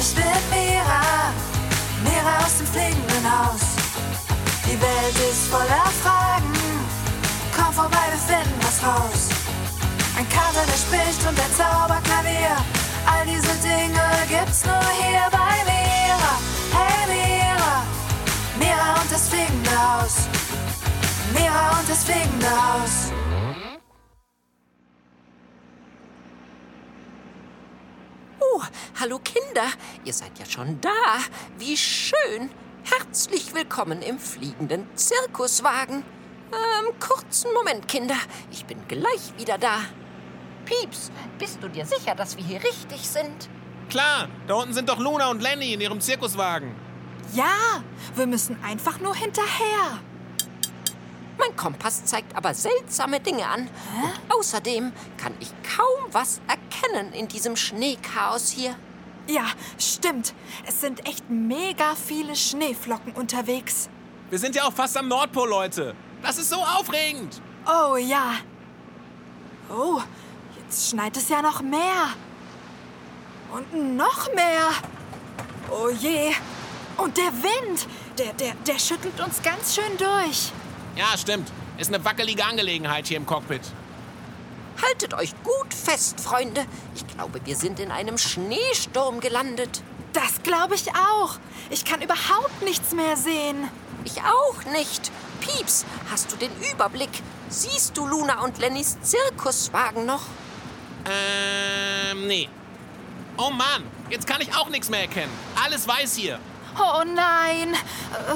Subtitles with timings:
[0.00, 1.32] Ich will Mira,
[2.04, 3.62] Mira aus dem fliegenden Haus.
[4.64, 6.52] Die Welt ist voller Fragen.
[7.56, 9.28] Komm vorbei, wir finden was raus.
[10.16, 12.56] Ein Kater, der spricht und ein Zauberklavier.
[13.06, 16.34] All diese Dinge gibt's nur hier bei Mira.
[16.78, 17.82] Hey Mira,
[18.60, 20.28] Mira und das fliegende Haus.
[21.34, 23.12] Mira und das fliegende Haus.
[28.40, 28.62] Oh,
[29.00, 29.68] hallo Kinder,
[30.04, 30.90] ihr seid ja schon da.
[31.56, 32.50] Wie schön.
[32.82, 36.02] Herzlich willkommen im fliegenden Zirkuswagen.
[36.50, 38.16] Ähm, kurzen Moment, Kinder.
[38.50, 39.82] Ich bin gleich wieder da.
[40.64, 43.48] Pieps, bist du dir sicher, dass wir hier richtig sind?
[43.88, 46.74] Klar, da unten sind doch Luna und Lenny in ihrem Zirkuswagen.
[47.34, 47.82] Ja,
[48.16, 50.00] wir müssen einfach nur hinterher.
[51.38, 53.60] Mein Kompass zeigt aber seltsame Dinge an.
[54.02, 58.74] Und außerdem kann ich kaum was erkennen in diesem Schneechaos hier.
[59.28, 59.44] Ja,
[59.78, 60.32] stimmt.
[60.66, 63.90] Es sind echt mega viele Schneeflocken unterwegs.
[64.30, 65.94] Wir sind ja auch fast am Nordpol, Leute.
[66.22, 67.40] Das ist so aufregend.
[67.66, 68.36] Oh ja.
[69.70, 70.00] Oh,
[70.62, 72.08] jetzt schneit es ja noch mehr.
[73.52, 74.70] Und noch mehr.
[75.70, 76.32] Oh je.
[76.96, 77.86] Und der Wind,
[78.18, 80.52] der, der, der schüttelt uns ganz schön durch.
[80.96, 81.52] Ja, stimmt.
[81.76, 83.60] Ist eine wackelige Angelegenheit hier im Cockpit.
[84.82, 86.64] Haltet euch gut fest, Freunde.
[86.94, 89.82] Ich glaube, wir sind in einem Schneesturm gelandet.
[90.12, 91.38] Das glaube ich auch.
[91.70, 93.68] Ich kann überhaupt nichts mehr sehen.
[94.04, 95.10] Ich auch nicht.
[95.40, 97.10] Pieps, hast du den Überblick?
[97.48, 100.22] Siehst du Luna und Lennys Zirkuswagen noch?
[101.06, 102.48] Ähm, nee.
[103.36, 105.32] Oh Mann, jetzt kann ich auch nichts mehr erkennen.
[105.64, 106.38] Alles weiß hier.
[106.80, 107.74] Oh nein.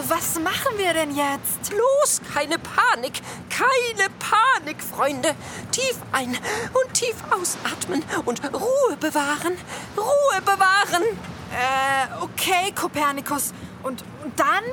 [0.08, 1.70] Was machen wir denn jetzt?
[1.70, 5.34] Bloß keine Panik, keine Panik, Freunde.
[5.70, 9.56] Tief ein und tief ausatmen und Ruhe bewahren,
[9.96, 11.04] Ruhe bewahren.
[11.52, 13.52] Äh, okay, Kopernikus.
[13.82, 14.64] Und, und dann?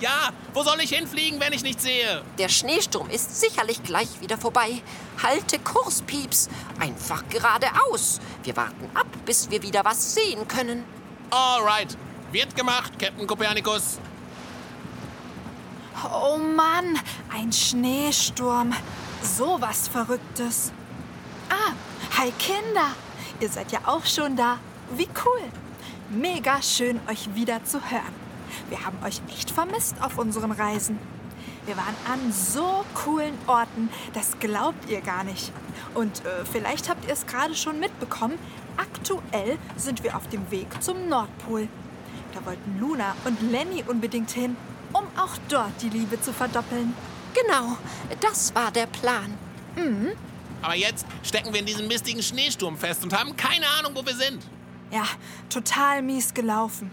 [0.00, 2.22] Ja, wo soll ich hinfliegen, wenn ich nicht sehe?
[2.38, 4.82] Der Schneesturm ist sicherlich gleich wieder vorbei.
[5.22, 6.48] Halte Kurs, Pieps.
[6.78, 8.20] Einfach geradeaus.
[8.44, 10.84] Wir warten ab, bis wir wieder was sehen können.
[11.30, 11.96] Alright.
[12.30, 13.98] Wird gemacht, Captain Kopernikus.
[16.04, 16.98] Oh Mann,
[17.32, 18.74] ein Schneesturm.
[19.22, 20.70] So was Verrücktes.
[21.48, 21.72] Ah,
[22.18, 22.88] hi Kinder.
[23.40, 24.58] Ihr seid ja auch schon da.
[24.94, 25.40] Wie cool.
[26.10, 28.14] Mega schön, euch wieder zu hören.
[28.68, 30.98] Wir haben euch echt vermisst auf unseren Reisen.
[31.64, 35.50] Wir waren an so coolen Orten, das glaubt ihr gar nicht.
[35.94, 38.38] Und äh, vielleicht habt ihr es gerade schon mitbekommen,
[38.76, 41.68] aktuell sind wir auf dem Weg zum Nordpol.
[42.34, 44.56] Da wollten Luna und Lenny unbedingt hin,
[44.92, 46.94] um auch dort die Liebe zu verdoppeln.
[47.34, 47.76] Genau,
[48.20, 49.36] das war der Plan.
[50.62, 54.14] Aber jetzt stecken wir in diesem mistigen Schneesturm fest und haben keine Ahnung, wo wir
[54.14, 54.44] sind.
[54.90, 55.04] Ja,
[55.48, 56.90] total mies gelaufen.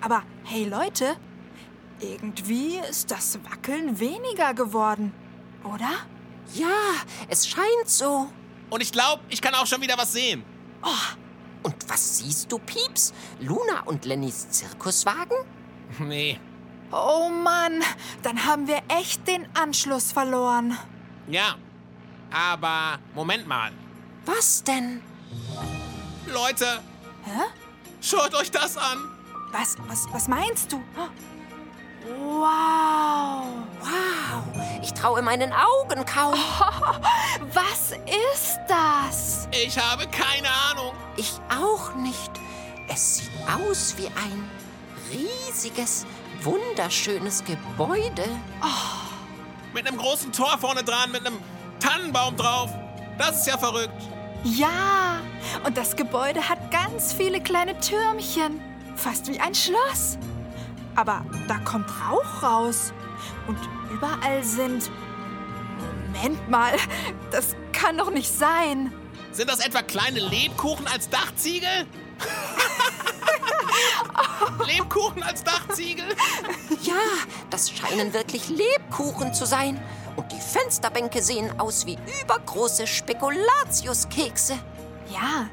[0.00, 1.16] Aber hey Leute,
[2.00, 5.12] irgendwie ist das Wackeln weniger geworden,
[5.64, 5.90] oder?
[6.54, 6.68] Ja,
[7.28, 8.28] es scheint so.
[8.70, 10.42] Und ich glaube, ich kann auch schon wieder was sehen.
[10.82, 11.21] Und
[11.92, 13.12] was siehst du, Pieps?
[13.40, 15.36] Luna und Lennys Zirkuswagen?
[15.98, 16.40] Nee.
[16.90, 17.82] Oh Mann,
[18.22, 20.78] dann haben wir echt den Anschluss verloren.
[21.28, 21.56] Ja.
[22.30, 23.72] Aber Moment mal.
[24.24, 25.02] Was denn?
[26.32, 26.80] Leute,
[27.24, 27.42] Hä?
[28.00, 28.98] schaut euch das an.
[29.52, 30.82] Was, was, was meinst du?
[32.06, 33.66] Wow.
[33.82, 34.44] Wow,
[34.82, 36.34] ich traue meinen Augen kaum.
[37.52, 39.48] Was ist das?
[39.50, 40.92] Ich habe keine Ahnung.
[41.16, 42.30] Ich auch nicht.
[42.88, 44.50] Es sieht aus wie ein
[45.10, 46.06] riesiges,
[46.42, 48.24] wunderschönes Gebäude.
[49.74, 51.38] Mit einem großen Tor vorne dran, mit einem
[51.80, 52.70] Tannenbaum drauf.
[53.18, 54.00] Das ist ja verrückt.
[54.44, 55.20] Ja,
[55.64, 58.60] und das Gebäude hat ganz viele kleine Türmchen.
[58.96, 60.18] Fast wie ein Schloss.
[60.94, 62.92] Aber da kommt Rauch raus.
[63.46, 63.58] Und
[63.92, 64.90] überall sind...
[66.14, 66.72] Moment mal,
[67.30, 68.92] das kann doch nicht sein.
[69.32, 71.86] Sind das etwa kleine Lebkuchen als Dachziegel?
[74.66, 76.04] Lebkuchen als Dachziegel?
[76.82, 76.94] Ja,
[77.50, 79.80] das scheinen wirklich Lebkuchen zu sein.
[80.16, 84.58] Und die Fensterbänke sehen aus wie übergroße Spekulatiuskekse.
[85.10, 85.48] Ja,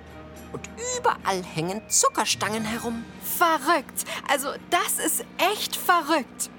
[0.51, 0.69] Und
[0.99, 3.03] überall hängen Zuckerstangen herum.
[3.37, 4.03] verrückt.
[4.27, 5.23] Also das ist
[5.53, 6.49] echt verrückt.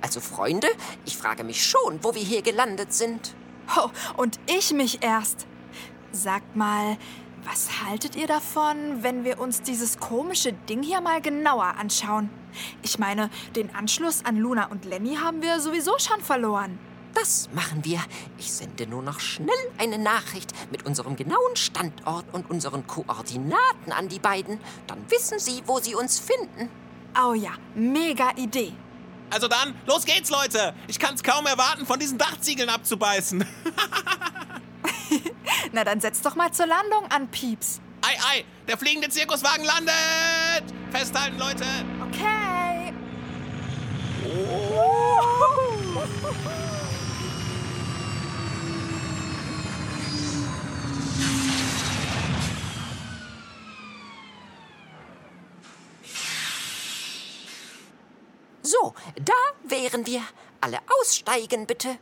[0.00, 0.68] Also Freunde,
[1.04, 3.34] ich frage mich schon, wo wir hier gelandet sind.
[3.76, 5.46] Oh, und ich mich erst.
[6.12, 6.96] Sagt mal,
[7.44, 12.30] was haltet ihr davon, wenn wir uns dieses komische Ding hier mal genauer anschauen?
[12.82, 16.78] Ich meine, den Anschluss an Luna und Lenny haben wir sowieso schon verloren.
[17.14, 18.00] Das machen wir.
[18.38, 24.08] Ich sende nur noch schnell eine Nachricht mit unserem genauen Standort und unseren Koordinaten an
[24.08, 24.58] die beiden.
[24.86, 26.70] Dann wissen sie, wo sie uns finden.
[27.20, 28.72] Oh ja, mega Idee.
[29.30, 30.74] Also dann, los geht's, Leute.
[30.88, 33.42] Ich kann's kaum erwarten, von diesen Dachziegeln abzubeißen.
[35.72, 37.80] Na, dann setz doch mal zur Landung an, Pieps.
[38.02, 39.94] Ei, ei, der fliegende Zirkuswagen landet.
[40.90, 41.64] Festhalten, Leute.
[42.08, 42.92] Okay.
[58.70, 59.32] So, da
[59.64, 60.22] wären wir.
[60.60, 61.98] Alle aussteigen, bitte.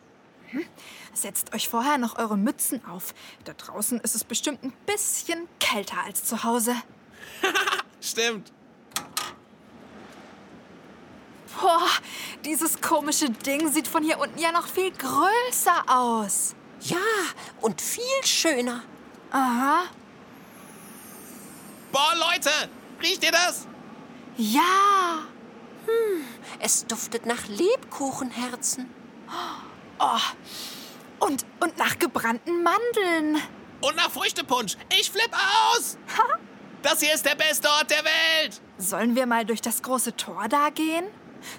[1.15, 3.15] Setzt euch vorher noch eure Mützen auf.
[3.45, 6.75] Da draußen ist es bestimmt ein bisschen kälter als zu Hause.
[8.03, 8.53] Stimmt.
[11.59, 11.89] Boah,
[12.45, 16.55] dieses komische Ding sieht von hier unten ja noch viel größer aus.
[16.83, 16.99] Ja,
[17.63, 18.83] und viel schöner.
[19.31, 19.85] Aha.
[21.93, 22.51] Boah, Leute,
[23.01, 23.67] riecht ihr das?
[24.37, 25.28] Ja.
[26.61, 28.89] Es duftet nach Lebkuchenherzen.
[31.19, 33.43] Und, und nach gebrannten Mandeln.
[33.81, 34.77] Und nach Früchtepunsch.
[34.99, 35.99] Ich flipp aus.
[36.83, 38.61] Das hier ist der beste Ort der Welt.
[38.79, 41.05] Sollen wir mal durch das große Tor da gehen?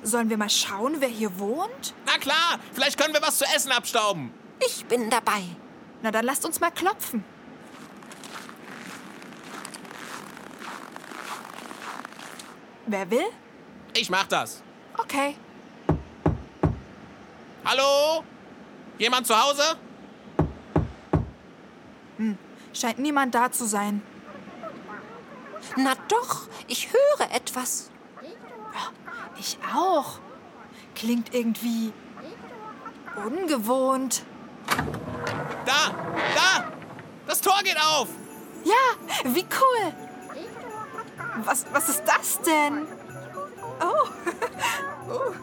[0.04, 1.94] Sollen wir mal schauen, wer hier wohnt?
[2.06, 4.34] Na klar, vielleicht können wir was zu essen abstauben.
[4.66, 5.44] Ich bin dabei.
[6.02, 7.24] Na, dann lasst uns mal klopfen.
[12.88, 13.26] Wer will?
[13.94, 14.62] Ich mach das.
[14.98, 15.36] Okay.
[17.66, 18.24] Hallo?
[18.98, 19.78] Jemand zu Hause?
[22.74, 24.02] Scheint niemand da zu sein.
[25.76, 27.90] Na doch, ich höre etwas.
[29.40, 30.20] Ich auch.
[30.96, 31.94] Klingt irgendwie
[33.26, 34.24] ungewohnt.
[35.66, 35.94] Da,
[36.36, 36.72] da.
[37.28, 38.08] Das Tor geht auf.
[38.64, 39.94] Ja, wie cool.
[41.44, 42.88] Was, was ist das denn?
[43.80, 44.08] Oh.
[45.10, 45.34] oh.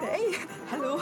[0.00, 0.36] Hey,
[0.70, 1.00] hallo.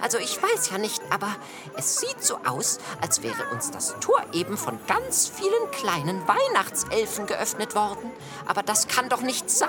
[0.00, 1.34] Also ich weiß ja nicht, aber
[1.76, 7.26] es sieht so aus, als wäre uns das Tor eben von ganz vielen kleinen Weihnachtselfen
[7.26, 8.10] geöffnet worden.
[8.46, 9.68] Aber das kann doch nicht sein.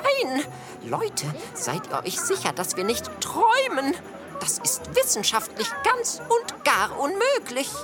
[0.84, 3.96] Leute, seid ihr euch sicher, dass wir nicht träumen?
[4.40, 7.70] Das ist wissenschaftlich ganz und gar unmöglich.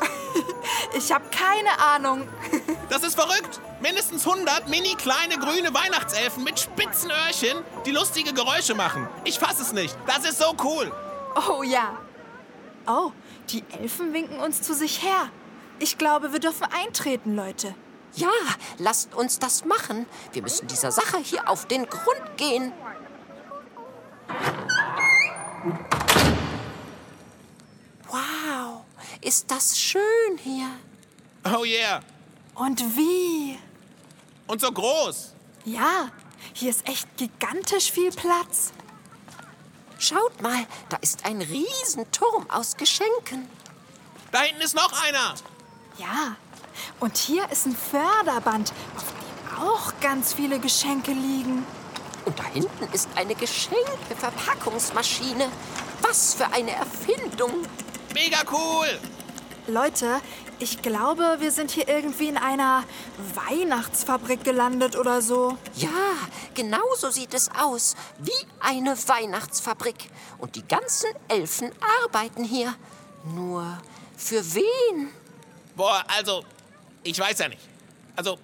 [0.95, 2.27] Ich habe keine Ahnung.
[2.89, 3.59] Das ist verrückt.
[3.83, 9.09] Mindestens 100 mini kleine grüne Weihnachtselfen mit spitzen Öhrchen, die lustige Geräusche machen.
[9.25, 9.93] Ich fass es nicht.
[10.07, 10.89] Das ist so cool.
[11.49, 11.97] Oh ja.
[12.87, 13.11] Oh,
[13.49, 15.29] die Elfen winken uns zu sich her.
[15.79, 17.75] Ich glaube, wir dürfen eintreten, Leute.
[18.15, 18.29] Ja,
[18.77, 20.05] lasst uns das machen.
[20.31, 22.71] Wir müssen dieser Sache hier auf den Grund gehen.
[28.07, 28.85] Wow,
[29.19, 30.69] ist das schön hier.
[31.53, 31.99] Oh yeah.
[32.55, 33.59] Und wie?
[34.47, 35.33] Und so groß.
[35.65, 36.09] Ja,
[36.53, 38.71] hier ist echt gigantisch viel Platz.
[39.99, 43.47] Schaut mal, da ist ein Riesenturm aus Geschenken.
[44.31, 45.35] Da hinten ist noch einer.
[45.97, 46.35] Ja,
[46.99, 49.23] und hier ist ein Förderband, auf dem
[49.63, 51.65] auch ganz viele Geschenke liegen.
[52.25, 55.49] Und da hinten ist eine Geschenke-Verpackungsmaschine.
[56.01, 57.67] Was für eine Erfindung.
[58.13, 58.99] Mega cool.
[59.67, 60.19] Leute,
[60.59, 62.83] ich glaube, wir sind hier irgendwie in einer
[63.35, 65.57] Weihnachtsfabrik gelandet oder so.
[65.75, 65.89] Ja,
[66.53, 67.95] genau so sieht es aus.
[68.19, 70.09] Wie eine Weihnachtsfabrik.
[70.37, 71.71] Und die ganzen Elfen
[72.03, 72.73] arbeiten hier.
[73.23, 73.81] Nur
[74.17, 75.09] für wen?
[75.75, 76.43] Boah, also,
[77.03, 77.61] ich weiß ja nicht.
[78.15, 78.37] Also,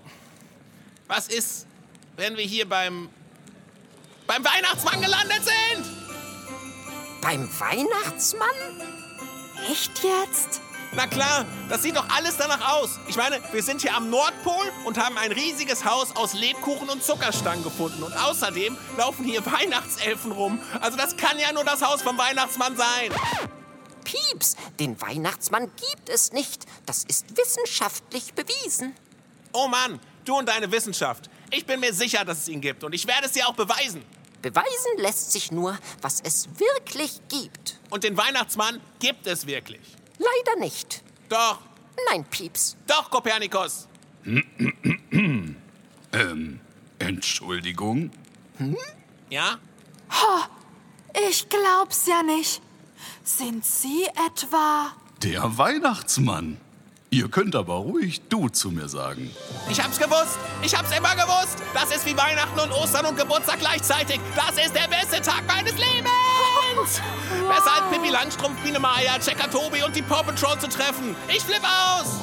[1.07, 1.67] was ist,
[2.15, 3.09] wenn wir hier beim,
[4.27, 5.85] beim Weihnachtsmann gelandet sind?
[7.21, 8.49] Beim Weihnachtsmann?
[9.69, 10.61] Echt jetzt?
[10.93, 12.99] Na klar, das sieht doch alles danach aus.
[13.07, 17.03] Ich meine, wir sind hier am Nordpol und haben ein riesiges Haus aus Lebkuchen und
[17.03, 18.01] Zuckerstangen gefunden.
[18.01, 20.59] Und außerdem laufen hier Weihnachtselfen rum.
[20.81, 23.11] Also das kann ja nur das Haus vom Weihnachtsmann sein.
[24.03, 26.65] Pieps, den Weihnachtsmann gibt es nicht.
[26.87, 28.95] Das ist wissenschaftlich bewiesen.
[29.53, 31.29] Oh Mann, du und deine Wissenschaft.
[31.51, 34.03] Ich bin mir sicher, dass es ihn gibt und ich werde es dir auch beweisen.
[34.41, 37.79] Beweisen lässt sich nur, was es wirklich gibt.
[37.91, 39.98] Und den Weihnachtsmann gibt es wirklich.
[40.19, 41.03] Leider nicht.
[41.29, 41.59] Doch,
[42.09, 42.77] Nein, Pieps.
[42.87, 43.87] doch, Kopernikus.
[46.99, 48.11] Entschuldigung?
[49.29, 49.57] Ja?
[51.29, 52.61] Ich glaub's ja nicht.
[53.23, 54.91] Sind Sie etwa...
[55.23, 56.57] Der Weihnachtsmann.
[57.11, 59.31] Ihr könnt aber ruhig du zu mir sagen.
[59.69, 60.37] Ich hab's gewusst.
[60.61, 61.57] Ich hab's immer gewusst.
[61.73, 64.19] Das ist wie Weihnachten und Ostern und Geburtstag gleichzeitig.
[64.35, 66.09] Das ist der beste Tag meines Lebens.
[66.79, 67.01] Event!
[67.47, 71.15] Besser als Pippi Langstrumpf, Biene Maya, Checker Tobi und die Paw Patrol zu treffen.
[71.27, 72.07] Ich flipp aus!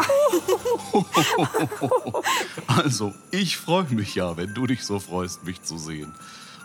[2.66, 6.14] Also, ich freue mich ja, wenn du dich so freust, mich zu sehen.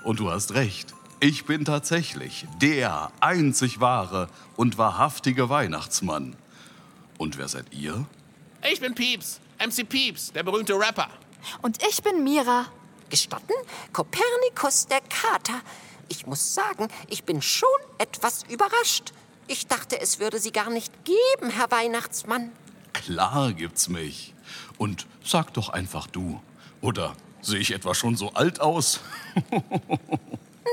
[0.04, 0.94] Und du hast recht.
[1.20, 6.36] Ich bin tatsächlich der einzig wahre und wahrhaftige Weihnachtsmann.
[7.22, 8.08] Und wer seid ihr?
[8.68, 11.08] Ich bin Pieps, MC Pieps, der berühmte Rapper.
[11.62, 12.66] Und ich bin Mira.
[13.12, 13.54] Gestatten?
[13.94, 15.62] Kopernikus der Kater.
[16.10, 19.13] Ich muss sagen, ich bin schon etwas überrascht.
[19.46, 22.51] Ich dachte, es würde sie gar nicht geben, Herr Weihnachtsmann.
[22.92, 24.34] Klar gibt's mich.
[24.80, 26.42] Und sag doch einfach du.
[26.82, 29.00] Oder sehe ich etwa schon so alt aus?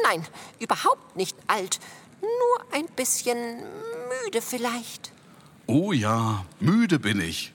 [0.05, 0.27] Nein,
[0.61, 1.79] überhaupt nicht alt.
[2.23, 3.59] Nur ein bisschen
[4.25, 5.13] müde vielleicht.
[5.71, 7.53] Oh ja, müde bin ich.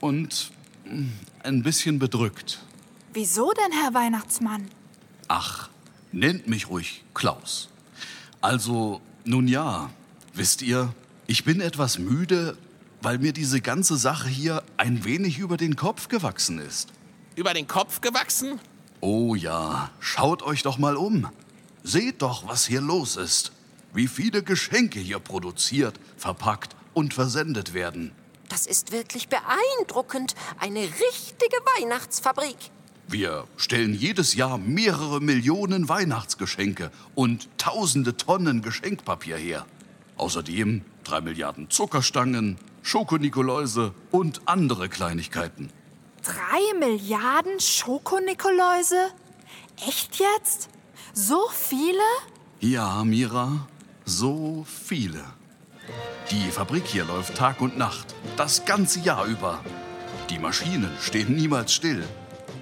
[0.00, 0.50] Und
[0.86, 1.08] mm,
[1.42, 2.58] ein bisschen bedrückt.
[3.12, 4.70] Wieso denn, Herr Weihnachtsmann?
[5.28, 5.68] Ach,
[6.10, 7.68] nennt mich ruhig Klaus.
[8.40, 9.90] Also, nun ja,
[10.32, 10.94] wisst ihr,
[11.26, 12.56] ich bin etwas müde,
[13.02, 16.88] weil mir diese ganze Sache hier ein wenig über den Kopf gewachsen ist.
[17.36, 18.58] Über den Kopf gewachsen?
[19.00, 21.28] Oh ja, schaut euch doch mal um.
[21.82, 23.52] Seht doch, was hier los ist.
[23.92, 28.12] Wie viele Geschenke hier produziert, verpackt und versendet werden.
[28.48, 30.34] Das ist wirklich beeindruckend.
[30.58, 32.56] Eine richtige Weihnachtsfabrik.
[33.06, 39.66] Wir stellen jedes Jahr mehrere Millionen Weihnachtsgeschenke und tausende Tonnen Geschenkpapier her.
[40.16, 45.70] Außerdem drei Milliarden Zuckerstangen, Schokonikoläuse und andere Kleinigkeiten.
[46.22, 49.10] Drei Milliarden Schokonikoläuse?
[49.88, 50.68] Echt jetzt?
[51.12, 51.98] So viele?
[52.60, 53.66] Ja, Mira,
[54.04, 55.24] so viele.
[56.30, 59.64] Die Fabrik hier läuft Tag und Nacht, das ganze Jahr über.
[60.28, 62.04] Die Maschinen stehen niemals still.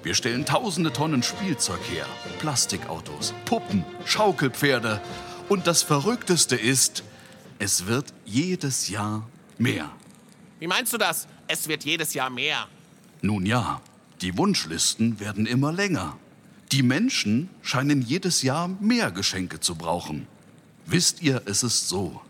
[0.02, 2.06] Wir stellen tausende Tonnen Spielzeug her,
[2.38, 5.00] Plastikautos, Puppen, Schaukelpferde.
[5.48, 7.02] Und das Verrückteste ist,
[7.58, 9.90] es wird jedes Jahr mehr.
[10.60, 11.26] Wie meinst du das?
[11.46, 12.66] Es wird jedes Jahr mehr.
[13.20, 13.80] Nun ja,
[14.20, 16.16] die Wunschlisten werden immer länger.
[16.72, 20.26] Die Menschen scheinen jedes Jahr mehr Geschenke zu brauchen.
[20.86, 22.20] Wisst ihr, es ist so.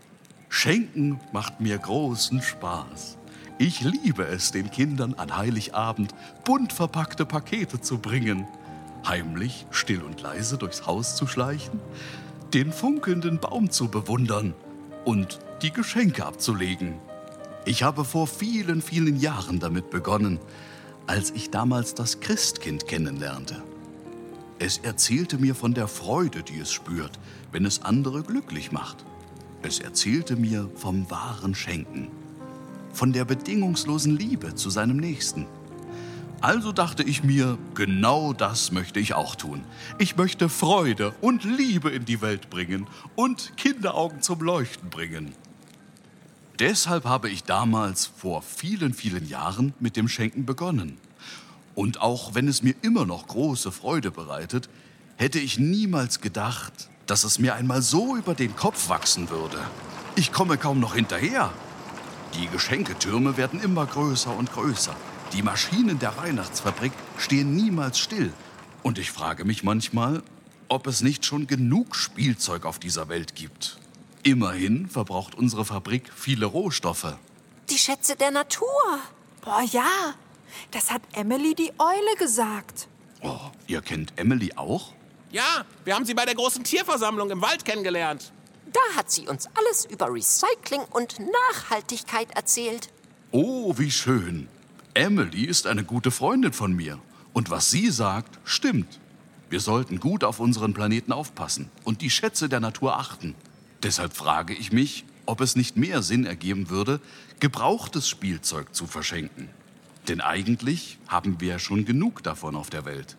[0.49, 3.17] Schenken macht mir großen Spaß.
[3.59, 8.47] Ich liebe es, den Kindern an Heiligabend bunt verpackte Pakete zu bringen,
[9.07, 11.79] heimlich, still und leise durchs Haus zu schleichen,
[12.53, 14.55] den funkelnden Baum zu bewundern
[15.05, 16.95] und die Geschenke abzulegen.
[17.65, 20.39] Ich habe vor vielen, vielen Jahren damit begonnen,
[21.05, 23.61] als ich damals das Christkind kennenlernte.
[24.57, 27.19] Es erzählte mir von der Freude, die es spürt,
[27.51, 29.05] wenn es andere glücklich macht.
[29.61, 32.07] Es erzählte mir vom wahren Schenken,
[32.93, 35.47] von der bedingungslosen Liebe zu seinem Nächsten.
[36.39, 39.65] Also dachte ich mir, genau das möchte ich auch tun.
[39.97, 45.33] Ich möchte Freude und Liebe in die Welt bringen und Kinderaugen zum Leuchten bringen.
[46.59, 50.97] Deshalb habe ich damals vor vielen, vielen Jahren mit dem Schenken begonnen.
[51.75, 54.69] Und auch wenn es mir immer noch große Freude bereitet,
[55.17, 59.59] hätte ich niemals gedacht, dass es mir einmal so über den Kopf wachsen würde.
[60.15, 61.51] Ich komme kaum noch hinterher.
[62.35, 64.95] Die Geschenketürme werden immer größer und größer.
[65.33, 68.31] Die Maschinen der Weihnachtsfabrik stehen niemals still.
[68.83, 70.21] Und ich frage mich manchmal,
[70.67, 73.79] ob es nicht schon genug Spielzeug auf dieser Welt gibt.
[74.23, 77.15] Immerhin verbraucht unsere Fabrik viele Rohstoffe.
[77.69, 78.67] Die Schätze der Natur.
[79.41, 80.13] Boah, ja.
[80.71, 82.87] Das hat Emily die Eule gesagt.
[83.21, 84.93] Oh, ihr kennt Emily auch?
[85.31, 88.31] Ja, wir haben sie bei der großen Tierversammlung im Wald kennengelernt.
[88.71, 92.89] Da hat sie uns alles über Recycling und Nachhaltigkeit erzählt.
[93.31, 94.47] Oh, wie schön.
[94.95, 96.99] Emily ist eine gute Freundin von mir.
[97.33, 98.99] Und was sie sagt, stimmt.
[99.49, 103.35] Wir sollten gut auf unseren Planeten aufpassen und die Schätze der Natur achten.
[103.83, 106.99] Deshalb frage ich mich, ob es nicht mehr Sinn ergeben würde,
[107.39, 109.49] gebrauchtes Spielzeug zu verschenken.
[110.07, 113.15] Denn eigentlich haben wir schon genug davon auf der Welt.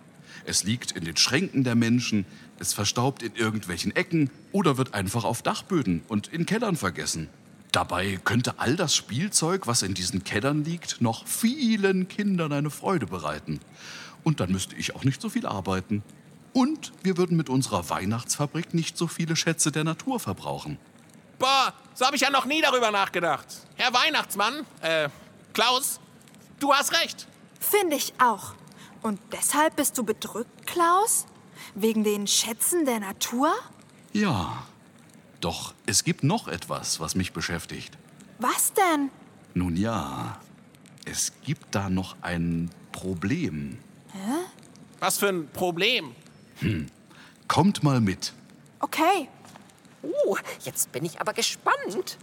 [0.50, 2.26] Es liegt in den Schränken der Menschen,
[2.58, 7.28] es verstaubt in irgendwelchen Ecken oder wird einfach auf Dachböden und in Kellern vergessen.
[7.70, 13.06] Dabei könnte all das Spielzeug, was in diesen Kellern liegt, noch vielen Kindern eine Freude
[13.06, 13.60] bereiten.
[14.24, 16.02] Und dann müsste ich auch nicht so viel arbeiten.
[16.52, 20.78] Und wir würden mit unserer Weihnachtsfabrik nicht so viele Schätze der Natur verbrauchen.
[21.38, 23.46] Boah, so habe ich ja noch nie darüber nachgedacht.
[23.76, 25.10] Herr Weihnachtsmann, äh,
[25.52, 26.00] Klaus,
[26.58, 27.28] du hast recht.
[27.60, 28.54] Finde ich auch.
[29.02, 31.26] Und deshalb bist du bedrückt, Klaus?
[31.74, 33.52] Wegen den Schätzen der Natur?
[34.12, 34.66] Ja,
[35.40, 37.96] doch es gibt noch etwas, was mich beschäftigt.
[38.38, 39.10] Was denn?
[39.54, 40.40] Nun ja,
[41.04, 43.78] es gibt da noch ein Problem.
[44.98, 46.14] Was für ein Problem.
[47.48, 48.32] Kommt mal mit.
[48.80, 49.28] Okay.
[50.02, 52.18] Oh, jetzt bin ich aber gespannt.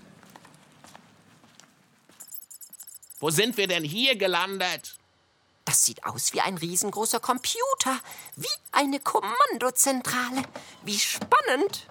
[3.19, 4.96] Wo sind wir denn hier gelandet?
[5.67, 7.99] Das sieht aus wie ein riesengroßer Computer,
[8.37, 10.41] wie eine Kommandozentrale.
[10.85, 11.87] Wie spannend.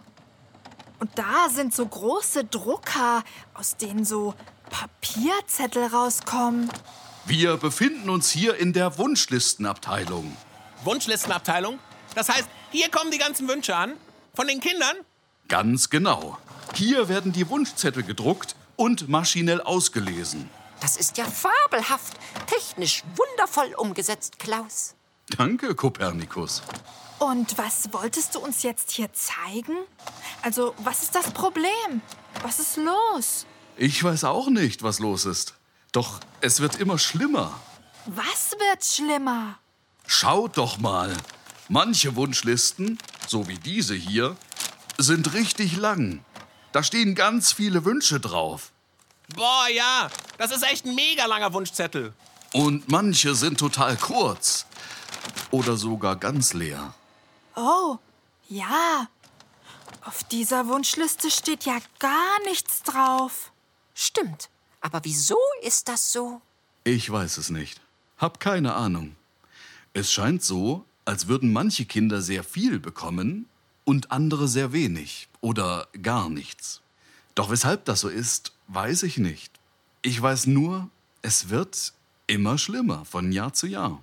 [0.99, 4.35] Und da sind so große Drucker, aus denen so
[4.71, 6.73] Papierzettel rauskommen.
[7.26, 10.35] Wir befinden uns hier in der Wunschlistenabteilung.
[10.85, 11.78] Wunschlistenabteilung?
[12.14, 13.92] Das heißt, hier kommen die ganzen Wünsche an?
[14.35, 14.97] Von den Kindern?
[15.49, 16.38] Ganz genau.
[16.75, 20.49] Hier werden die Wunschzettel gedruckt und maschinell ausgelesen.
[20.80, 22.14] Das ist ja fabelhaft.
[22.47, 24.95] Technisch wundervoll umgesetzt, Klaus.
[25.37, 26.62] Danke, Kopernikus.
[27.18, 29.76] Und was wolltest du uns jetzt hier zeigen?
[30.42, 32.02] Also, was ist das Problem?
[32.42, 33.47] Was ist los?
[33.76, 35.54] Ich weiß auch nicht, was los ist.
[35.92, 37.59] Doch es wird immer schlimmer.
[38.06, 39.59] Was wird schlimmer?
[40.06, 41.16] Schaut doch mal.
[41.68, 44.37] Manche Wunschlisten, so wie diese hier,
[44.99, 46.25] sind richtig lang.
[46.73, 48.73] Da stehen ganz viele Wünsche drauf.
[49.35, 50.11] Boah, ja.
[50.38, 52.12] Das ist echt ein mega langer Wunschzettel.
[52.52, 54.66] Und manche sind total kurz.
[55.50, 56.95] Oder sogar ganz leer.
[57.54, 57.99] Oh,
[58.49, 59.09] ja.
[60.04, 63.50] Auf dieser Wunschliste steht ja gar nichts drauf.
[63.95, 64.49] Stimmt.
[64.80, 66.40] Aber wieso ist das so?
[66.85, 67.80] Ich weiß es nicht.
[68.18, 69.16] Hab keine Ahnung.
[69.95, 73.49] Es scheint so, als würden manche Kinder sehr viel bekommen
[73.85, 76.83] und andere sehr wenig oder gar nichts.
[77.35, 79.52] Doch weshalb das so ist, weiß ich nicht.
[80.02, 80.90] Ich weiß nur,
[81.23, 81.92] es wird
[82.26, 84.02] immer schlimmer von Jahr zu Jahr.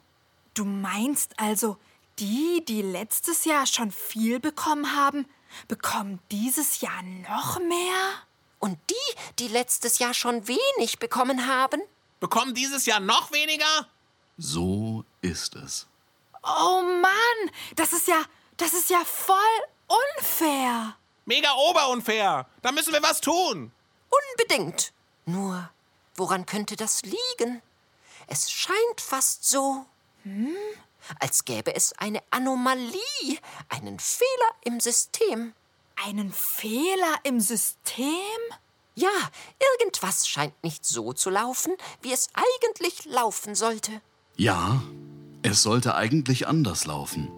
[0.53, 1.77] Du meinst also,
[2.19, 5.25] die, die letztes Jahr schon viel bekommen haben,
[5.67, 8.23] bekommen dieses Jahr noch mehr?
[8.59, 11.81] Und die, die letztes Jahr schon wenig bekommen haben?
[12.19, 13.87] Bekommen dieses Jahr noch weniger?
[14.37, 15.87] So ist es.
[16.43, 18.23] Oh Mann, das ist ja,
[18.57, 19.37] das ist ja voll
[20.17, 20.95] unfair.
[21.25, 22.47] Mega oberunfair.
[22.61, 23.71] Da müssen wir was tun.
[24.13, 24.93] Unbedingt.
[25.25, 25.69] Nur,
[26.15, 27.61] woran könnte das liegen?
[28.27, 29.85] Es scheint fast so,
[30.23, 30.55] hm,
[31.19, 33.37] als gäbe es eine Anomalie,
[33.69, 35.53] einen Fehler im System.
[35.95, 38.39] Einen Fehler im System?
[38.95, 39.09] Ja,
[39.77, 44.01] irgendwas scheint nicht so zu laufen, wie es eigentlich laufen sollte.
[44.37, 44.83] Ja,
[45.41, 47.31] es sollte eigentlich anders laufen.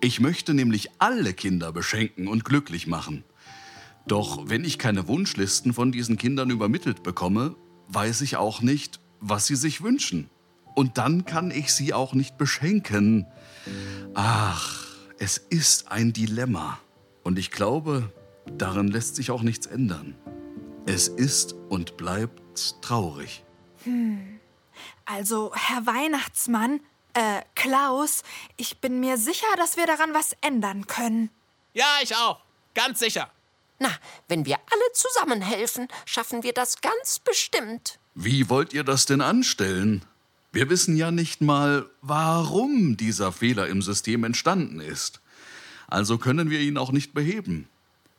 [0.00, 3.24] Ich möchte nämlich alle Kinder beschenken und glücklich machen.
[4.08, 7.54] Doch wenn ich keine Wunschlisten von diesen Kindern übermittelt bekomme,
[7.88, 10.30] weiß ich auch nicht, was sie sich wünschen.
[10.74, 13.26] Und dann kann ich sie auch nicht beschenken.
[14.14, 14.86] Ach,
[15.18, 16.78] es ist ein Dilemma.
[17.22, 18.10] Und ich glaube,
[18.56, 20.14] daran lässt sich auch nichts ändern.
[20.86, 23.44] Es ist und bleibt traurig.
[23.84, 24.40] Hm.
[25.04, 26.80] Also, Herr Weihnachtsmann,
[27.12, 28.22] äh, Klaus,
[28.56, 31.28] ich bin mir sicher, dass wir daran was ändern können.
[31.74, 32.40] Ja, ich auch.
[32.74, 33.30] Ganz sicher.
[33.78, 33.90] Na,
[34.26, 37.98] wenn wir alle zusammenhelfen, schaffen wir das ganz bestimmt.
[38.14, 40.04] Wie wollt ihr das denn anstellen?
[40.50, 45.20] Wir wissen ja nicht mal, warum dieser Fehler im System entstanden ist.
[45.86, 47.68] Also können wir ihn auch nicht beheben.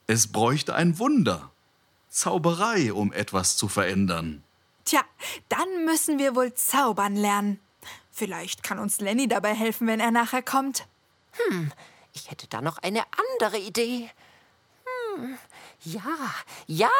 [0.07, 1.51] Es bräuchte ein Wunder.
[2.09, 4.43] Zauberei, um etwas zu verändern.
[4.85, 5.01] Tja,
[5.49, 7.59] dann müssen wir wohl zaubern lernen.
[8.11, 10.87] Vielleicht kann uns Lenny dabei helfen, wenn er nachher kommt.
[11.31, 11.71] Hm,
[12.13, 13.03] ich hätte da noch eine
[13.37, 14.09] andere Idee.
[15.15, 15.37] Hm,
[15.83, 16.33] ja,
[16.67, 16.91] ja,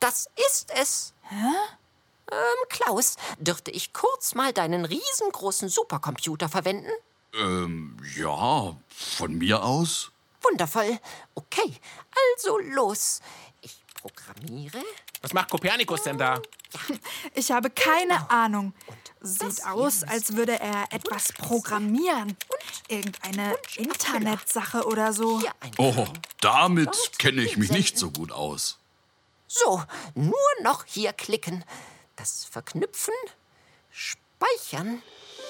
[0.00, 1.14] das ist es.
[1.28, 1.34] Hä?
[2.32, 6.90] Ähm, Klaus, dürfte ich kurz mal deinen riesengroßen Supercomputer verwenden?
[7.34, 10.10] Ähm, ja, von mir aus.
[10.42, 10.98] Wundervoll.
[11.34, 11.74] Okay,
[12.34, 13.20] also los.
[13.60, 14.82] Ich programmiere.
[15.22, 16.40] Was macht Kopernikus denn da?
[17.34, 18.26] Ich habe keine Genau.
[18.28, 18.74] Ahnung.
[19.26, 22.36] Sieht aus, als würde er etwas programmieren.
[22.88, 25.40] Irgendeine Internetsache oder so.
[25.78, 26.06] Oh,
[26.40, 28.78] damit kenne ich mich nicht so gut aus.
[29.46, 29.82] So,
[30.14, 31.64] nur noch hier klicken.
[32.16, 33.14] Das Verknüpfen,
[33.90, 35.02] Speichern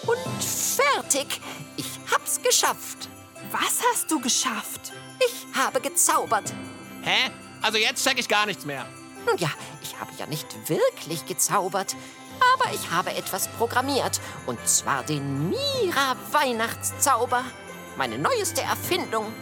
[0.06, 1.40] und fertig.
[1.76, 3.08] Ich hab's geschafft.
[3.50, 4.92] Was hast du geschafft?
[5.18, 6.52] Ich habe gezaubert.
[7.02, 7.30] Hä?
[7.60, 8.86] Also jetzt check ich gar nichts mehr.
[9.26, 9.50] Nun ja,
[9.82, 11.96] ich habe ja nicht wirklich gezaubert,
[12.54, 14.20] aber ich habe etwas programmiert.
[14.46, 17.44] Und zwar den Mira-Weihnachtszauber.
[17.96, 19.32] Meine neueste Erfindung.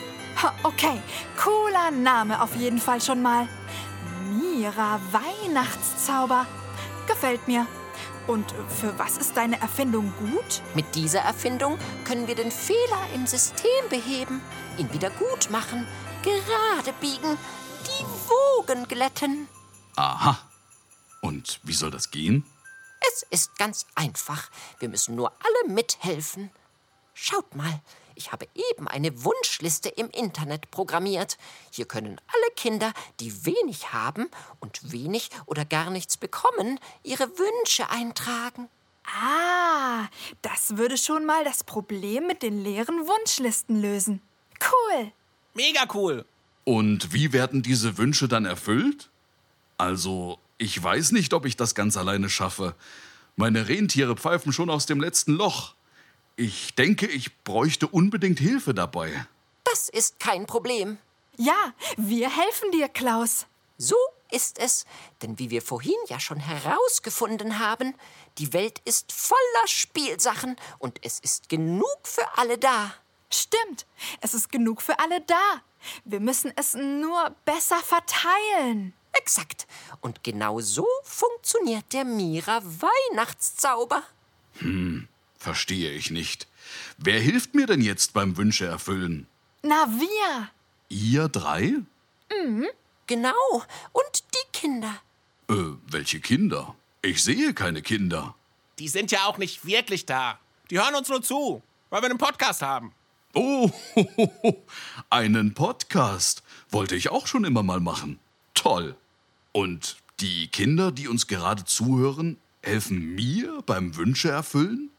[0.43, 1.01] Ha, Okay,
[1.43, 3.49] cooler Name auf jeden Fall schon mal.
[4.31, 6.47] Mira Weihnachtszauber.
[7.07, 7.67] Gefällt mir.
[8.27, 10.63] Und für was ist deine Erfindung gut?
[10.75, 14.41] Mit dieser Erfindung können wir den Fehler im System beheben,
[14.79, 15.87] ihn wieder gut machen,
[16.23, 17.37] gerade biegen,
[17.85, 19.49] die Wogen glätten.
[19.97, 20.39] Aha.
[21.21, 22.45] Und wie soll das gehen?
[23.09, 24.51] Es ist ganz einfach.
[24.79, 26.51] Wir müssen nur alle mithelfen.
[27.15, 27.81] Schaut mal,
[28.15, 31.39] Ich habe eben eine Wunschliste im Internet programmiert.
[31.71, 34.29] Hier können alle Kinder, die wenig haben
[34.61, 38.69] und wenig oder gar nichts bekommen, ihre Wünsche eintragen.
[39.05, 40.09] Ah,
[40.43, 44.23] das würde schon mal das Problem mit den leeren Wunschlisten lösen.
[44.61, 45.13] Cool.
[45.55, 46.25] Mega cool.
[46.65, 49.11] Und wie werden diese Wünsche dann erfüllt?
[49.77, 52.77] Also, ich weiß nicht, ob ich das ganz alleine schaffe.
[53.35, 55.75] Meine Rentiere pfeifen schon aus dem letzten Loch.
[56.37, 59.27] Ich denke, ich bräuchte unbedingt Hilfe dabei.
[59.65, 60.99] Das ist kein Problem.
[61.37, 63.47] Ja, wir helfen dir, Klaus.
[63.77, 63.97] So
[64.31, 64.87] ist es,
[65.21, 67.95] denn wie wir vorhin ja schon herausgefunden haben,
[68.39, 72.95] die Welt ist voller Spielsachen und es ist genug für alle da.
[73.31, 73.87] Stimmt,
[74.21, 75.63] es ist genug für alle da.
[76.05, 78.95] Wir müssen es nur besser verteilen.
[79.13, 79.67] Exakt.
[80.01, 84.03] Und genau so funktioniert der Mira Weihnachtszauber.
[85.39, 86.47] Verstehe ich nicht.
[86.99, 89.27] Wer hilft mir denn jetzt beim Wünsche erfüllen?
[89.63, 90.49] Na, wir.
[90.89, 91.75] Ihr drei?
[93.07, 93.63] Genau.
[93.93, 94.95] Und die Kinder.
[95.49, 96.75] Äh, welche Kinder?
[97.03, 98.35] Ich sehe keine Kinder.
[98.79, 100.39] Die sind ja auch nicht wirklich da.
[100.71, 102.95] Die hören uns nur zu, weil wir einen Podcast haben.
[103.35, 103.71] Oh,
[105.11, 106.43] einen Podcast.
[106.71, 108.19] Wollte ich auch schon immer mal machen.
[108.55, 108.97] Toll.
[109.53, 114.91] Und die Kinder, die uns gerade zuhören, helfen mir beim Wünsche erfüllen?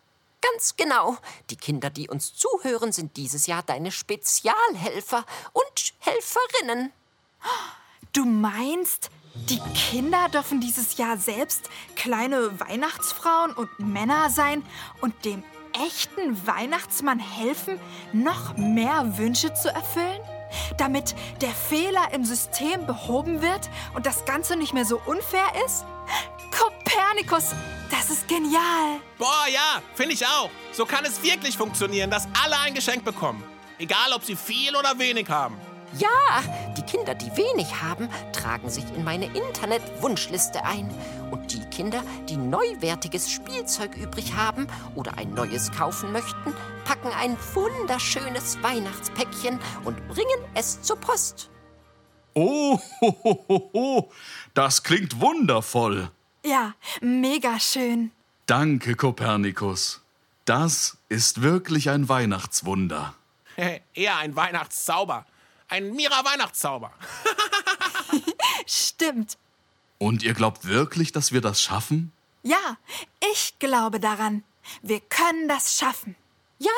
[0.41, 1.17] Ganz genau.
[1.49, 6.91] Die Kinder, die uns zuhören, sind dieses Jahr deine Spezialhelfer und Helferinnen.
[8.11, 9.09] Du meinst,
[9.49, 14.63] die Kinder dürfen dieses Jahr selbst kleine Weihnachtsfrauen und Männer sein
[15.01, 17.79] und dem echten Weihnachtsmann helfen,
[18.11, 20.21] noch mehr Wünsche zu erfüllen?
[20.77, 25.85] Damit der Fehler im System behoben wird und das Ganze nicht mehr so unfair ist?
[26.51, 27.51] Kopernikus,
[27.89, 28.99] das ist genial.
[29.17, 30.49] Boah, ja, finde ich auch.
[30.71, 33.43] So kann es wirklich funktionieren, dass alle ein Geschenk bekommen.
[33.79, 35.57] Egal, ob sie viel oder wenig haben.
[35.97, 36.09] Ja,
[36.75, 40.89] die Kinder, die wenig haben, tragen sich in meine Internet-Wunschliste ein.
[41.29, 46.53] Und die Kinder, die neuwertiges Spielzeug übrig haben oder ein neues kaufen möchten,
[46.83, 51.51] packen ein wunderschönes Weihnachtspäckchen und bringen es zur Post.
[52.33, 54.11] Oh, ho, ho, ho, ho.
[54.55, 56.09] das klingt wundervoll.
[56.43, 58.11] Ja, mega schön.
[58.47, 60.01] Danke, Kopernikus.
[60.45, 63.13] Das ist wirklich ein Weihnachtswunder.
[63.93, 65.25] Eher ein Weihnachtszauber.
[65.73, 66.91] Ein Mira-Weihnachtszauber.
[68.67, 69.39] Stimmt.
[69.97, 72.11] Und ihr glaubt wirklich, dass wir das schaffen?
[72.43, 72.77] Ja,
[73.31, 74.43] ich glaube daran.
[74.83, 76.15] Wir können das schaffen.
[76.59, 76.69] Ja,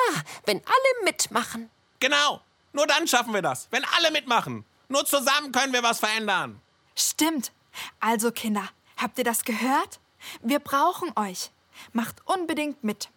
[0.45, 1.69] wenn alle mitmachen.
[1.99, 2.39] Genau.
[2.71, 3.67] Nur dann schaffen wir das.
[3.69, 4.63] Wenn alle mitmachen.
[4.87, 6.61] Nur zusammen können wir was verändern.
[6.95, 7.51] Stimmt.
[7.99, 9.99] Also Kinder, habt ihr das gehört?
[10.41, 11.51] Wir brauchen euch.
[11.91, 13.09] Macht unbedingt mit.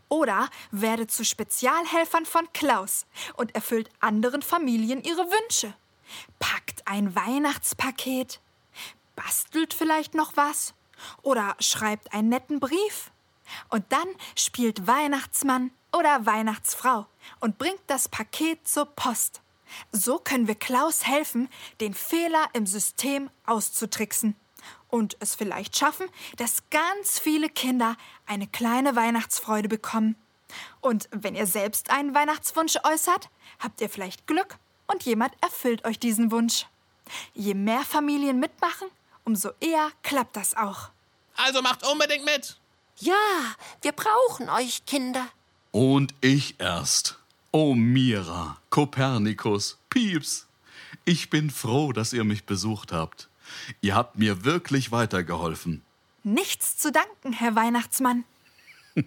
[0.08, 5.74] oder werdet zu Spezialhelfern von Klaus und erfüllt anderen Familien ihre Wünsche.
[6.38, 8.40] Packt ein Weihnachtspaket,
[9.16, 10.76] bastelt vielleicht noch was
[11.22, 13.12] oder schreibt einen netten Brief.
[13.70, 17.06] Und dann spielt Weihnachtsmann oder Weihnachtsfrau
[17.40, 19.42] und bringt das Paket zur Post.
[19.92, 21.50] So können wir Klaus helfen,
[21.82, 24.36] den Fehler im System auszutricksen
[24.90, 30.16] und es vielleicht schaffen, dass ganz viele Kinder eine kleine Weihnachtsfreude bekommen.
[30.82, 35.98] Und wenn ihr selbst einen Weihnachtswunsch äußert, habt ihr vielleicht Glück und jemand erfüllt euch
[35.98, 36.68] diesen Wunsch.
[37.34, 38.88] Je mehr Familien mitmachen,
[39.26, 40.90] umso eher klappt das auch.
[41.36, 42.58] Also macht unbedingt mit.
[42.98, 45.28] Ja, wir brauchen euch, Kinder.
[45.72, 47.18] Und ich erst.
[47.52, 50.48] Oh Mira, Kopernikus, Pieps.
[51.06, 53.30] Ich bin froh, dass ihr mich besucht habt.
[53.82, 55.84] Ihr habt mir wirklich weitergeholfen.
[56.24, 58.24] Nichts zu danken, Herr Weihnachtsmann.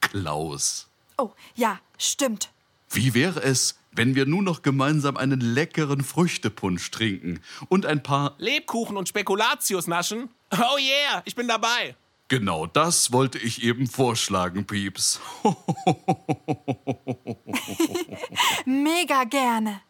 [0.00, 0.88] Klaus.
[1.18, 2.50] Oh, ja, stimmt.
[2.90, 8.34] Wie wäre es, wenn wir nun noch gemeinsam einen leckeren Früchtepunsch trinken und ein paar...
[8.38, 10.30] Lebkuchen und Spekulatius naschen?
[10.52, 11.94] Oh yeah, ich bin dabei.
[12.28, 15.20] Genau das wollte ich eben vorschlagen, Pieps.
[18.64, 19.82] Mega gerne.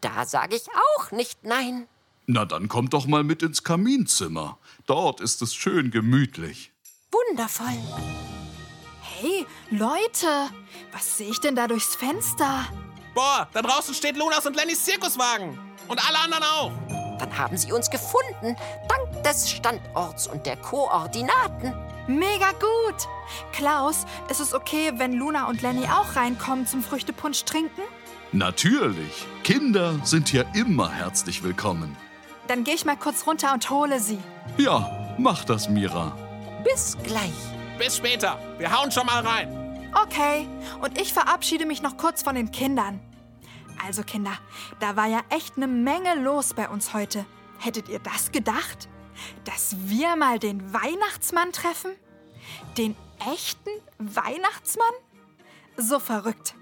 [0.00, 1.86] Da sage ich auch nicht nein.
[2.26, 4.58] Na, dann kommt doch mal mit ins Kaminzimmer.
[4.86, 6.72] Dort ist es schön gemütlich.
[7.12, 7.76] Wundervoll.
[9.02, 10.50] Hey, Leute,
[10.92, 12.66] was sehe ich denn da durchs Fenster?
[13.14, 15.58] Boah, da draußen steht Lunas und Lennys Zirkuswagen.
[15.86, 16.72] Und alle anderen auch.
[17.18, 18.56] Dann haben sie uns gefunden,
[18.88, 21.72] dank des Standorts und der Koordinaten.
[22.06, 23.08] Mega gut!
[23.52, 27.82] Klaus, ist es okay, wenn Luna und Lenny auch reinkommen zum Früchtepunsch trinken?
[28.32, 29.26] Natürlich.
[29.44, 31.96] Kinder sind hier immer herzlich willkommen.
[32.48, 34.18] Dann gehe ich mal kurz runter und hole sie.
[34.58, 36.16] Ja, mach das, Mira.
[36.64, 37.32] Bis gleich.
[37.78, 38.38] Bis später.
[38.58, 39.63] Wir hauen schon mal rein.
[40.02, 40.48] Okay,
[40.80, 43.00] und ich verabschiede mich noch kurz von den Kindern.
[43.86, 44.32] Also Kinder,
[44.80, 47.24] da war ja echt eine Menge los bei uns heute.
[47.58, 48.88] Hättet ihr das gedacht?
[49.44, 51.92] Dass wir mal den Weihnachtsmann treffen?
[52.76, 52.96] Den
[53.32, 54.86] echten Weihnachtsmann?
[55.76, 56.54] So verrückt.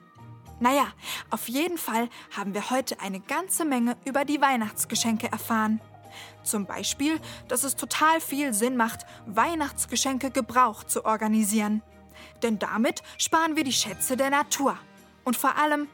[0.61, 0.87] Naja,
[1.31, 5.81] auf jeden Fall haben wir heute eine ganze Menge über die Weihnachtsgeschenke erfahren.
[6.45, 11.83] Zum Beispiel, dass es total viel Sinn macht, Weihnachtsgeschenke gebraucht zu organisieren.
[12.43, 14.77] Denn damit sparen wir die Schätze der Natur.
[15.25, 15.89] Und vor allem,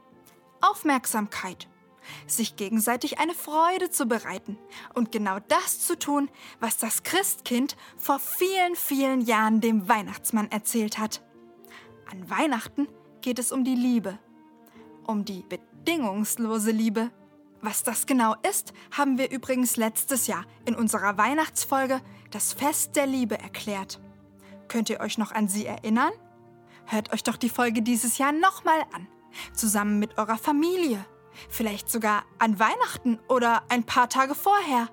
[0.61, 1.67] Aufmerksamkeit.
[2.25, 4.57] Sich gegenseitig eine Freude zu bereiten
[4.93, 10.97] und genau das zu tun, was das Christkind vor vielen, vielen Jahren dem Weihnachtsmann erzählt
[10.97, 11.21] hat.
[12.09, 12.87] An Weihnachten
[13.21, 14.17] geht es um die Liebe.
[15.05, 17.11] Um die bedingungslose Liebe.
[17.61, 23.07] Was das genau ist, haben wir übrigens letztes Jahr in unserer Weihnachtsfolge das Fest der
[23.07, 23.99] Liebe erklärt.
[24.67, 26.11] Könnt ihr euch noch an sie erinnern?
[26.85, 29.07] Hört euch doch die Folge dieses Jahr nochmal an.
[29.53, 31.05] Zusammen mit eurer Familie.
[31.49, 34.89] Vielleicht sogar an Weihnachten oder ein paar Tage vorher.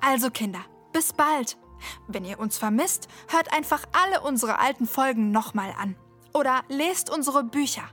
[0.00, 1.58] Also Kinder, bis bald.
[2.08, 5.96] Wenn ihr uns vermisst, hört einfach alle unsere alten Folgen nochmal an.
[6.32, 7.84] Oder lest unsere Bücher.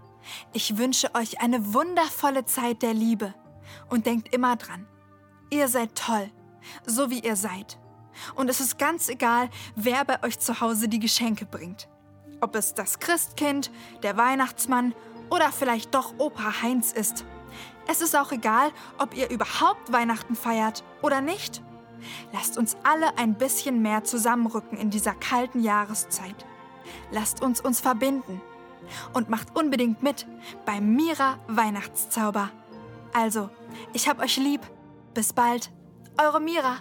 [0.54, 3.34] Ich wünsche euch eine wundervolle Zeit der Liebe.
[3.90, 4.88] Und denkt immer dran,
[5.50, 6.30] ihr seid toll,
[6.86, 7.80] so wie ihr seid.
[8.36, 11.90] Und es ist ganz egal, wer bei euch zu Hause die Geschenke bringt.
[12.42, 13.72] Ob es das Christkind,
[14.04, 14.94] der Weihnachtsmann
[15.30, 17.26] oder vielleicht doch Opa Heinz ist.
[17.88, 21.62] Es ist auch egal, ob ihr überhaupt Weihnachten feiert oder nicht.
[22.34, 26.46] Lasst uns alle ein bisschen mehr zusammenrücken in dieser kalten Jahreszeit.
[27.12, 28.42] Lasst uns uns verbinden.
[29.14, 30.28] Und macht unbedingt mit
[30.66, 32.50] beim Mira Weihnachtszauber.
[33.14, 33.50] Also,
[33.94, 34.62] ich hab euch lieb.
[35.14, 35.72] Bis bald.
[36.22, 36.78] Eure Mira.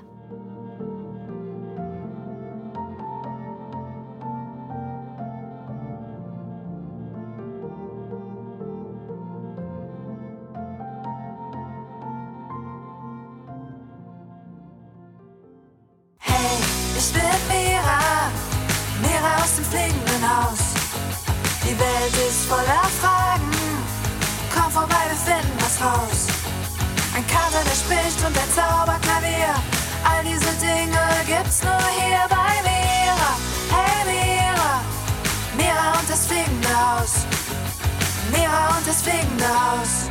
[31.46, 33.32] Gibt's nur hier bei Mira.
[33.70, 34.80] Hey Mira,
[35.56, 37.24] Mira und das fliegende Haus.
[38.32, 40.05] Mira und das fliegende Haus.